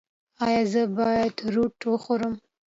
[0.45, 2.33] ایا زه باید روټ وخورم؟